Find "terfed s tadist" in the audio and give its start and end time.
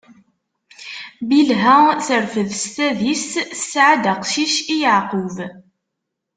2.05-3.31